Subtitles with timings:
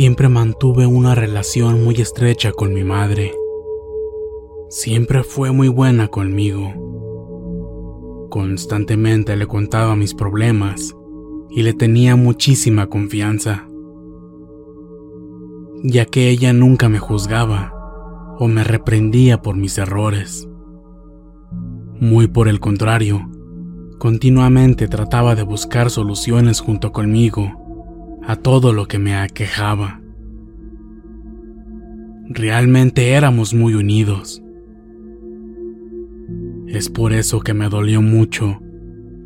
[0.00, 3.34] Siempre mantuve una relación muy estrecha con mi madre.
[4.70, 6.72] Siempre fue muy buena conmigo.
[8.30, 10.96] Constantemente le contaba mis problemas
[11.50, 13.68] y le tenía muchísima confianza,
[15.82, 17.74] ya que ella nunca me juzgaba
[18.38, 20.48] o me reprendía por mis errores.
[22.00, 23.28] Muy por el contrario,
[23.98, 27.59] continuamente trataba de buscar soluciones junto conmigo
[28.26, 30.00] a todo lo que me aquejaba.
[32.28, 34.42] Realmente éramos muy unidos.
[36.68, 38.60] Es por eso que me dolió mucho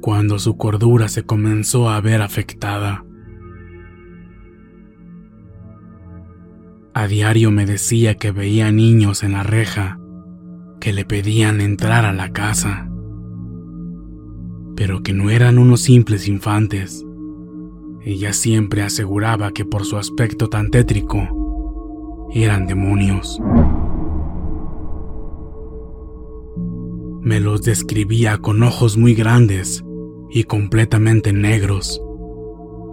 [0.00, 3.05] cuando su cordura se comenzó a ver afectada.
[6.94, 9.99] A diario me decía que veía niños en la reja
[10.81, 12.88] que le pedían entrar a la casa,
[14.76, 17.05] pero que no eran unos simples infantes.
[18.07, 23.41] Ella siempre aseguraba que por su aspecto tan tétrico eran demonios.
[27.23, 29.83] Me los describía con ojos muy grandes
[30.29, 32.03] y completamente negros,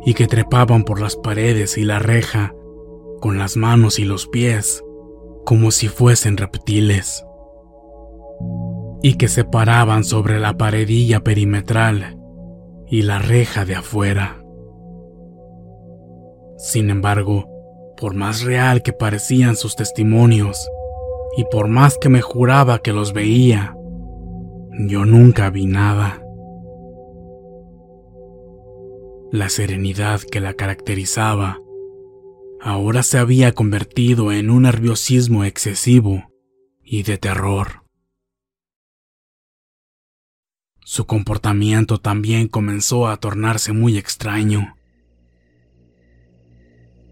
[0.06, 2.54] y que trepaban por las paredes y la reja
[3.20, 4.82] con las manos y los pies
[5.46, 7.26] como si fuesen reptiles,
[9.04, 12.18] y que se paraban sobre la paredilla perimetral
[12.88, 14.41] y la reja de afuera.
[16.62, 17.50] Sin embargo,
[17.98, 20.70] por más real que parecían sus testimonios,
[21.36, 23.76] y por más que me juraba que los veía,
[24.88, 26.24] yo nunca vi nada.
[29.32, 31.60] La serenidad que la caracterizaba
[32.62, 36.32] ahora se había convertido en un nerviosismo excesivo
[36.84, 37.86] y de terror.
[40.82, 44.76] Su comportamiento también comenzó a tornarse muy extraño.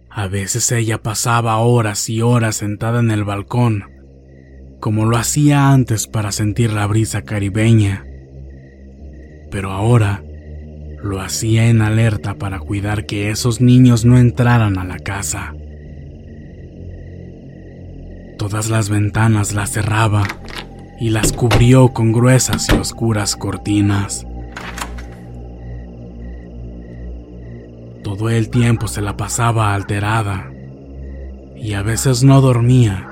[0.09, 3.85] A veces ella pasaba horas y horas sentada en el balcón,
[4.79, 8.05] como lo hacía antes para sentir la brisa caribeña,
[9.51, 10.23] pero ahora
[11.03, 15.53] lo hacía en alerta para cuidar que esos niños no entraran a la casa.
[18.37, 20.23] Todas las ventanas las cerraba
[20.99, 24.25] y las cubrió con gruesas y oscuras cortinas.
[28.09, 30.49] Todo el tiempo se la pasaba alterada
[31.55, 33.07] y a veces no dormía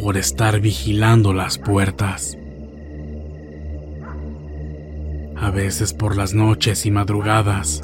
[0.00, 2.38] por estar vigilando las puertas.
[5.36, 7.82] A veces por las noches y madrugadas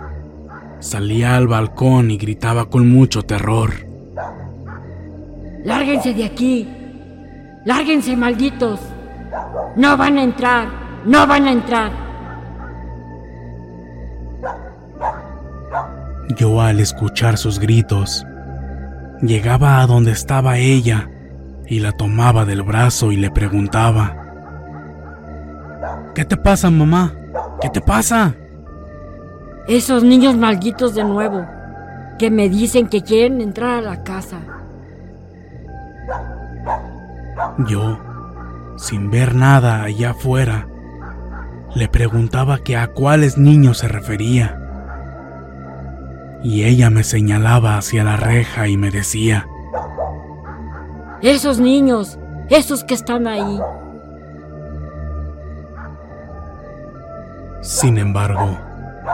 [0.79, 3.73] salía al balcón y gritaba con mucho terror.
[5.65, 6.69] Lárguense de aquí.
[7.65, 8.79] Lárguense, malditos.
[9.75, 10.69] No van a entrar.
[11.05, 12.06] No van a entrar.
[16.37, 18.27] Yo al escuchar sus gritos,
[19.23, 21.11] llegaba a donde estaba ella
[21.67, 24.17] y la tomaba del brazo y le preguntaba,
[26.15, 27.15] ¿Qué te pasa, mamá?
[27.61, 28.35] ¿Qué te pasa?
[29.69, 31.47] Esos niños malditos de nuevo,
[32.19, 34.39] que me dicen que quieren entrar a la casa.
[37.67, 37.99] Yo,
[38.77, 40.69] sin ver nada allá afuera,
[41.75, 44.66] le preguntaba que a cuáles niños se refería.
[46.49, 49.49] Y ella me señalaba hacia la reja y me decía,
[51.21, 53.59] Esos niños, esos que están ahí.
[57.63, 58.61] Sin embargo,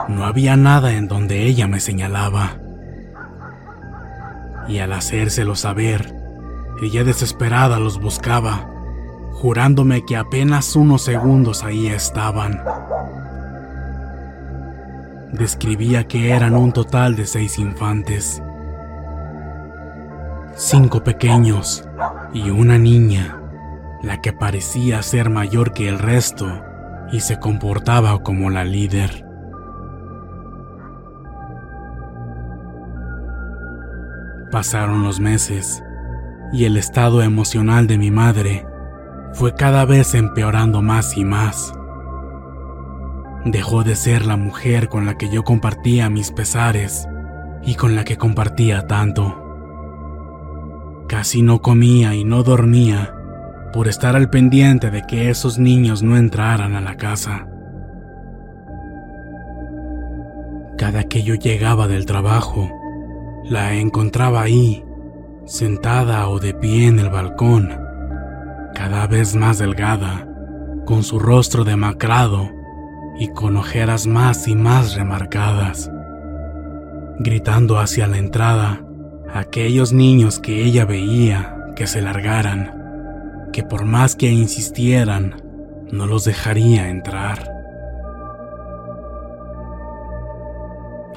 [0.09, 2.59] no había nada en donde ella me señalaba.
[4.67, 6.13] Y al hacérselo saber,
[6.83, 8.69] ella desesperada los buscaba,
[9.31, 12.61] jurándome que apenas unos segundos ahí estaban.
[15.33, 18.41] Describía que eran un total de seis infantes,
[20.55, 21.83] cinco pequeños
[22.33, 23.41] y una niña,
[24.03, 26.45] la que parecía ser mayor que el resto
[27.11, 29.25] y se comportaba como la líder.
[34.51, 35.81] Pasaron los meses
[36.51, 38.67] y el estado emocional de mi madre
[39.33, 41.73] fue cada vez empeorando más y más.
[43.45, 47.09] Dejó de ser la mujer con la que yo compartía mis pesares
[47.61, 49.39] y con la que compartía tanto.
[51.09, 53.13] Casi no comía y no dormía
[53.73, 57.47] por estar al pendiente de que esos niños no entraran a la casa.
[60.77, 62.71] Cada que yo llegaba del trabajo,
[63.43, 64.85] la encontraba ahí,
[65.45, 67.77] sentada o de pie en el balcón,
[68.73, 70.29] cada vez más delgada,
[70.85, 72.62] con su rostro demacrado
[73.19, 75.91] y con ojeras más y más remarcadas,
[77.19, 78.81] gritando hacia la entrada
[79.31, 85.41] a aquellos niños que ella veía que se largaran, que por más que insistieran,
[85.91, 87.51] no los dejaría entrar.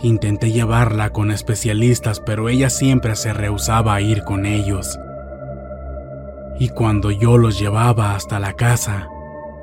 [0.02, 4.98] Intenté llevarla con especialistas, pero ella siempre se rehusaba a ir con ellos.
[6.58, 9.08] Y cuando yo los llevaba hasta la casa,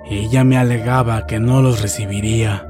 [0.06, 2.68] ella me alegaba que no los recibiría,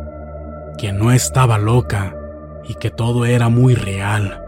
[0.77, 2.15] que no estaba loca
[2.63, 4.39] y que todo era muy real.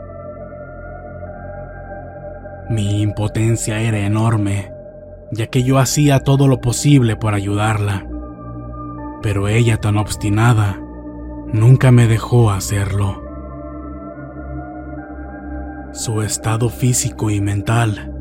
[2.69, 4.71] Mi impotencia era enorme,
[5.31, 8.07] ya que yo hacía todo lo posible por ayudarla,
[9.21, 10.79] pero ella tan obstinada
[11.51, 13.23] nunca me dejó hacerlo.
[15.91, 18.13] Su estado físico y mental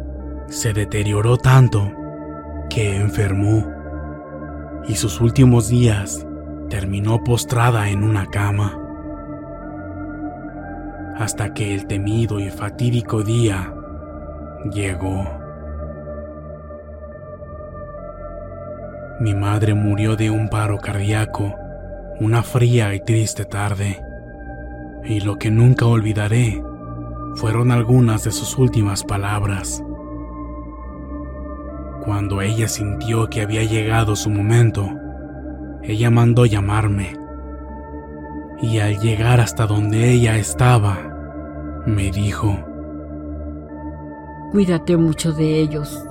[0.47, 1.91] se deterioró tanto
[2.71, 3.74] que enfermó
[4.89, 6.27] y sus últimos días
[6.69, 8.79] terminó postrada en una cama.
[11.17, 13.73] Hasta que el temido y fatídico día
[14.73, 15.25] llegó.
[19.21, 21.55] Mi madre murió de un paro cardíaco
[22.21, 24.01] una fría y triste tarde,
[25.05, 26.63] y lo que nunca olvidaré
[27.35, 29.83] fueron algunas de sus últimas palabras.
[32.05, 34.91] Cuando ella sintió que había llegado su momento,
[35.83, 37.17] ella mandó llamarme,
[38.61, 40.99] y al llegar hasta donde ella estaba,
[41.87, 42.59] me dijo,
[44.53, 46.07] Cuídate mucho de ellos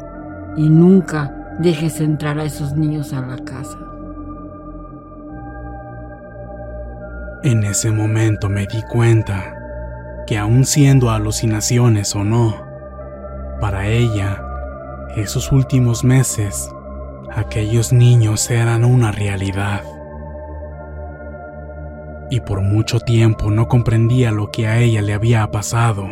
[0.58, 3.78] y nunca dejes entrar a esos niños a la casa.
[7.44, 9.56] En ese momento me di cuenta
[10.26, 12.56] que aun siendo alucinaciones o no,
[13.60, 14.42] para ella,
[15.15, 16.74] esos últimos meses,
[17.32, 19.84] aquellos niños eran una realidad.
[22.32, 26.08] Y por mucho tiempo no comprendía lo que a ella le había pasado,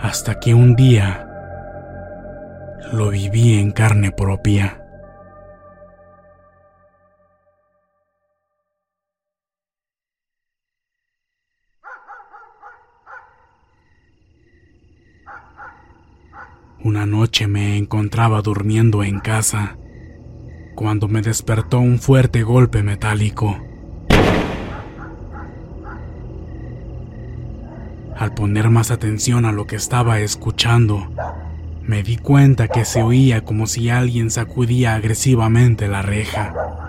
[0.00, 1.28] hasta que un día
[2.92, 4.83] lo viví en carne propia.
[16.84, 19.78] Una noche me encontraba durmiendo en casa
[20.74, 23.58] cuando me despertó un fuerte golpe metálico.
[28.14, 31.10] Al poner más atención a lo que estaba escuchando,
[31.80, 36.83] me di cuenta que se oía como si alguien sacudía agresivamente la reja.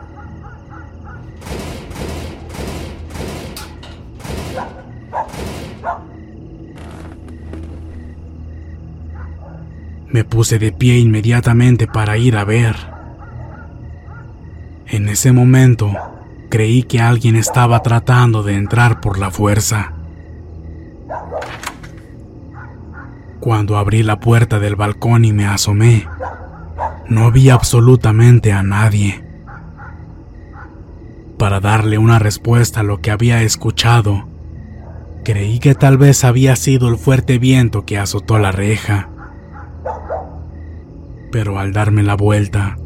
[10.16, 12.78] Me puse de pie inmediatamente para ir a ver.
[14.88, 15.92] En ese momento,
[16.50, 19.92] creí que alguien estaba tratando de entrar por la fuerza.
[23.42, 26.08] Cuando abrí la puerta del balcón y me asomé,
[27.10, 29.22] no vi absolutamente a nadie.
[31.38, 34.30] Para darle una respuesta a lo que había escuchado,
[35.26, 39.10] creí que tal vez había sido el fuerte viento que azotó la reja.
[41.36, 42.78] Pero al darme la vuelta,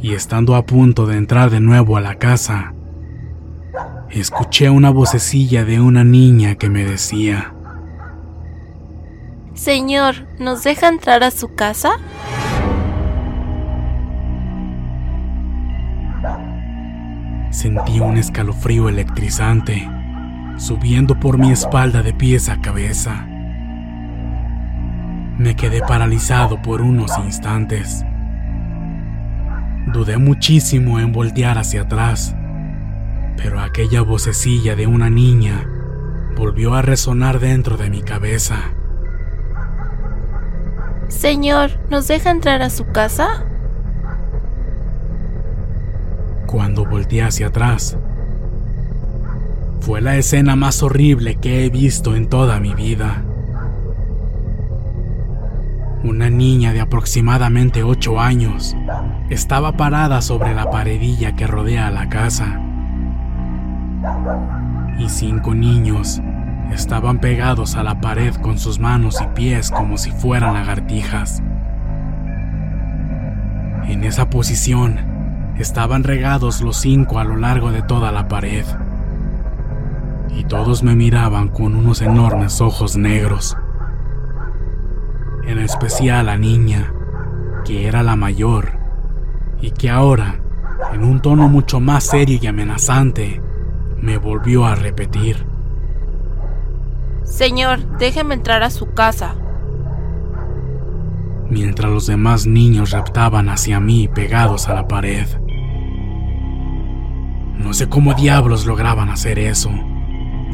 [0.00, 2.72] y estando a punto de entrar de nuevo a la casa,
[4.08, 7.52] escuché una vocecilla de una niña que me decía,
[9.52, 11.90] Señor, ¿nos deja entrar a su casa?
[17.50, 19.86] Sentí un escalofrío electrizante
[20.56, 23.26] subiendo por mi espalda de pies a cabeza.
[25.40, 28.04] Me quedé paralizado por unos instantes.
[29.86, 32.36] Dudé muchísimo en voltear hacia atrás,
[33.38, 35.66] pero aquella vocecilla de una niña
[36.36, 38.56] volvió a resonar dentro de mi cabeza.
[41.08, 43.46] Señor, ¿nos deja entrar a su casa?
[46.46, 47.96] Cuando volteé hacia atrás,
[49.80, 53.24] fue la escena más horrible que he visto en toda mi vida.
[56.02, 58.74] Una niña de aproximadamente 8 años
[59.28, 62.58] estaba parada sobre la paredilla que rodea la casa.
[64.98, 66.22] Y cinco niños
[66.72, 71.42] estaban pegados a la pared con sus manos y pies como si fueran lagartijas.
[73.86, 75.00] En esa posición
[75.58, 78.64] estaban regados los cinco a lo largo de toda la pared.
[80.34, 83.54] Y todos me miraban con unos enormes ojos negros.
[85.50, 86.94] En especial la niña,
[87.64, 88.78] que era la mayor,
[89.60, 90.40] y que ahora,
[90.92, 93.42] en un tono mucho más serio y amenazante,
[94.00, 95.44] me volvió a repetir.
[97.24, 99.34] Señor, déjeme entrar a su casa.
[101.48, 105.26] Mientras los demás niños raptaban hacia mí pegados a la pared.
[107.56, 109.72] No sé cómo diablos lograban hacer eso.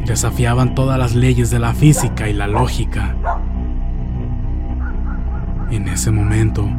[0.07, 3.15] Desafiaban todas las leyes de la física y la lógica.
[5.69, 6.69] En ese momento,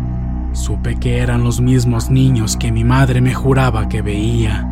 [0.53, 4.67] supe que eran los mismos niños que mi madre me juraba que veía.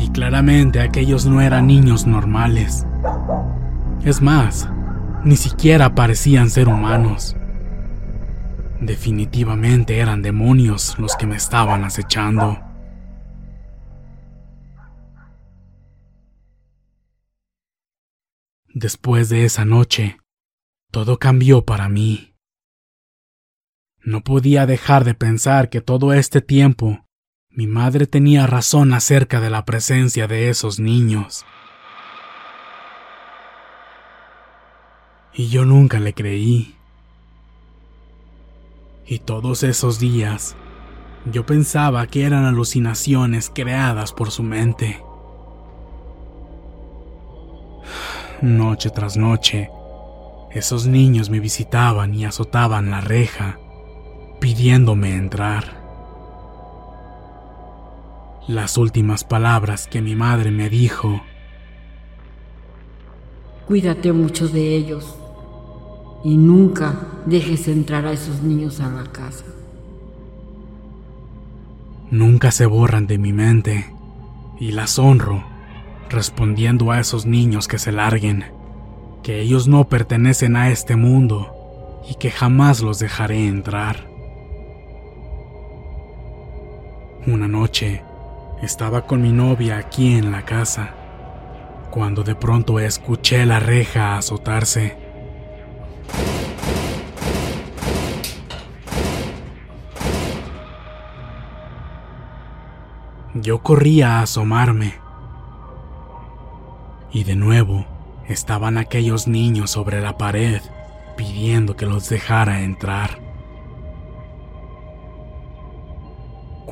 [0.00, 2.84] Y claramente aquellos no eran niños normales.
[4.04, 4.68] Es más,
[5.24, 7.36] ni siquiera parecían ser humanos.
[8.80, 12.58] Definitivamente eran demonios los que me estaban acechando.
[18.74, 20.18] Después de esa noche,
[20.90, 22.33] todo cambió para mí.
[24.04, 27.04] No podía dejar de pensar que todo este tiempo
[27.48, 31.46] mi madre tenía razón acerca de la presencia de esos niños.
[35.32, 36.76] Y yo nunca le creí.
[39.06, 40.54] Y todos esos días,
[41.32, 45.02] yo pensaba que eran alucinaciones creadas por su mente.
[48.42, 49.70] Noche tras noche,
[50.50, 53.58] esos niños me visitaban y azotaban la reja,
[54.44, 55.64] pidiéndome entrar.
[58.46, 61.22] Las últimas palabras que mi madre me dijo.
[63.66, 65.16] Cuídate mucho de ellos
[66.24, 69.46] y nunca dejes entrar a esos niños a la casa.
[72.10, 73.94] Nunca se borran de mi mente
[74.60, 75.42] y las honro
[76.10, 78.44] respondiendo a esos niños que se larguen,
[79.22, 84.12] que ellos no pertenecen a este mundo y que jamás los dejaré entrar.
[87.26, 88.02] Una noche
[88.60, 90.90] estaba con mi novia aquí en la casa,
[91.90, 94.98] cuando de pronto escuché la reja azotarse.
[103.32, 104.92] Yo corría a asomarme
[107.10, 107.86] y de nuevo
[108.28, 110.60] estaban aquellos niños sobre la pared
[111.16, 113.23] pidiendo que los dejara entrar.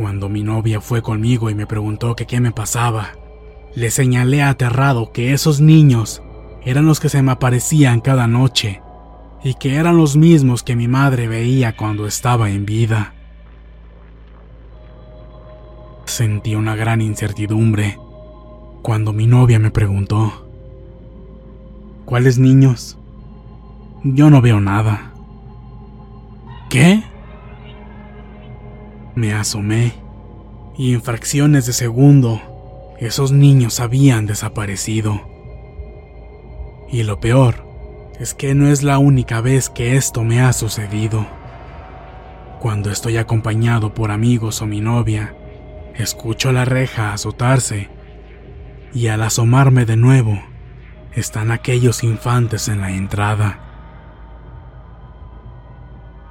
[0.02, 3.10] Cuando mi novia fue conmigo y me preguntó que qué me pasaba,
[3.76, 6.24] le señalé aterrado que esos niños
[6.64, 8.82] eran los que se me aparecían cada noche
[9.44, 13.14] y que eran los mismos que mi madre veía cuando estaba en vida.
[16.04, 17.96] Sentí una gran incertidumbre
[18.82, 20.48] cuando mi novia me preguntó,
[22.06, 22.98] ¿cuáles niños?
[24.02, 25.12] Yo no veo nada.
[26.68, 27.04] ¿Qué?
[29.14, 29.92] Me asomé
[30.76, 32.40] y en fracciones de segundo
[32.98, 35.20] esos niños habían desaparecido.
[36.88, 37.66] Y lo peor
[38.18, 41.26] es que no es la única vez que esto me ha sucedido.
[42.60, 45.34] Cuando estoy acompañado por amigos o mi novia,
[45.94, 47.90] escucho la reja azotarse
[48.94, 50.40] y al asomarme de nuevo,
[51.12, 53.58] están aquellos infantes en la entrada.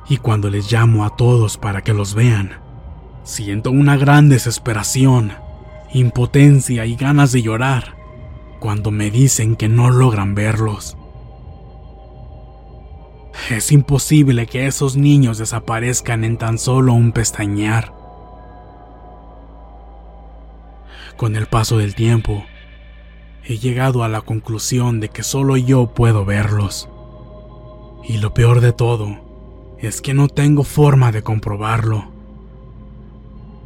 [0.08, 2.71] Y cuando les llamo a todos para que los vean,
[3.24, 5.34] siento una gran desesperación,
[5.94, 7.96] impotencia y ganas de llorar
[8.60, 10.98] cuando me dicen que no logran verlos.
[13.50, 17.94] Es imposible que esos niños desaparezcan en tan solo un pestañear.
[21.18, 22.46] Con el paso del tiempo,
[23.44, 26.90] he llegado a la conclusión de que solo yo puedo verlos.
[28.04, 29.18] Y lo peor de todo
[29.80, 32.11] es que no tengo forma de comprobarlo.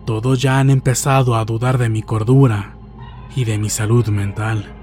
[0.06, 2.76] Todos ya han empezado a dudar de mi cordura
[3.36, 4.74] y de mi salud mental.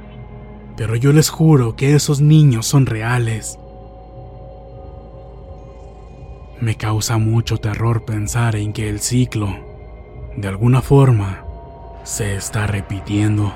[0.77, 3.59] Pero yo les juro que esos niños son reales
[6.63, 9.53] me causa mucho terror pensar en que el ciclo,
[10.37, 11.45] de alguna forma,
[12.05, 13.53] se está repitiendo.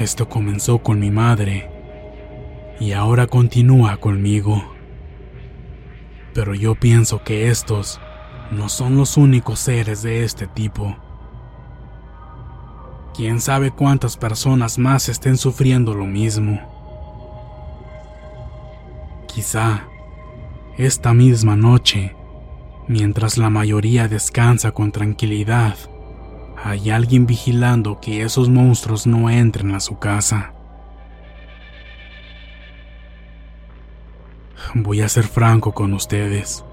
[0.00, 1.70] Esto comenzó con mi madre
[2.80, 4.74] y ahora continúa conmigo.
[6.34, 8.00] Pero yo pienso que estos
[8.52, 10.94] no son los únicos seres de este tipo.
[13.14, 16.60] Quién sabe cuántas personas más estén sufriendo lo mismo.
[19.26, 19.84] Quizá
[20.76, 22.14] esta misma noche,
[22.88, 25.76] mientras la mayoría descansa con tranquilidad,
[26.62, 30.52] hay alguien vigilando que esos monstruos no entren a su casa.
[34.74, 36.64] Voy a ser franco con ustedes.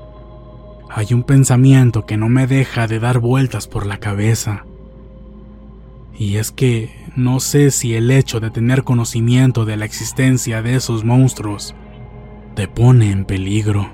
[0.91, 4.65] Hay un pensamiento que no me deja de dar vueltas por la cabeza.
[6.17, 10.75] Y es que no sé si el hecho de tener conocimiento de la existencia de
[10.75, 11.75] esos monstruos
[12.55, 13.87] te pone en peligro.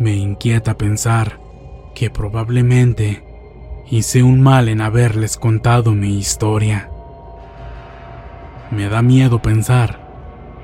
[0.00, 1.38] Me inquieta pensar
[1.94, 3.22] que probablemente
[3.88, 6.90] hice un mal en haberles contado mi historia.
[8.72, 9.99] Me da miedo pensar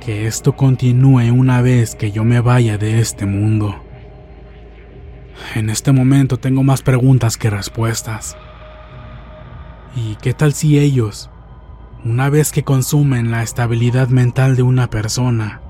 [0.06, 3.74] que esto continúe una vez que yo me vaya de este mundo.
[5.56, 8.36] En este momento tengo más preguntas que respuestas.
[9.96, 11.28] ¿Y qué tal si ellos
[12.04, 15.60] una vez que consumen la estabilidad mental de una persona,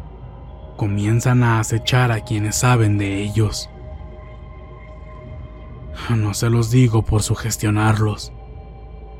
[0.77, 3.71] comienzan a acechar a quienes saben de ellos.
[6.15, 8.35] No se los digo por sugestionarlos.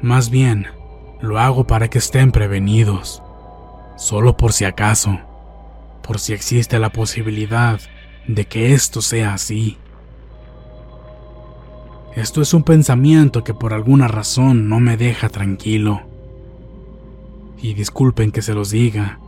[0.03, 0.67] Más bien,
[1.23, 3.23] lo hago para que estén prevenidos.
[3.97, 5.19] Solo por si acaso.
[6.03, 7.81] Por si existe la posibilidad
[8.27, 9.79] de que esto sea así.
[12.15, 16.03] Esto es un pensamiento que por alguna razón no me deja tranquilo
[17.61, 19.19] y disculpen que se los diga,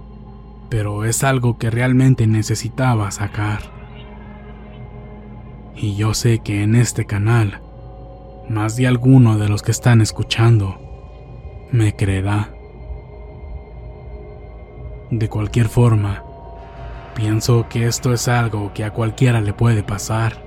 [0.69, 3.61] pero es algo que realmente necesitaba sacar.
[5.77, 7.61] Y yo sé que en este canal,
[8.49, 10.79] más de alguno de los que están escuchando
[11.71, 12.58] me creerá.
[15.11, 16.23] De cualquier forma,
[17.15, 20.45] pienso que esto es algo que a cualquiera le puede pasar.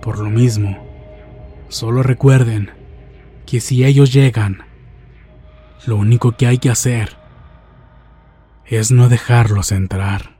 [0.00, 0.78] Por lo mismo,
[1.68, 2.70] solo recuerden
[3.46, 4.64] que si ellos llegan
[5.86, 7.16] lo único que hay que hacer
[8.64, 10.38] es no dejarlos entrar.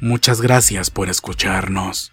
[0.00, 2.12] Muchas gracias por escucharnos.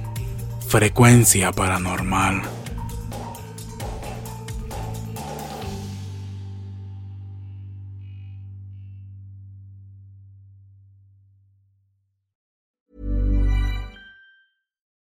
[0.71, 2.60] frecuencia paranormal.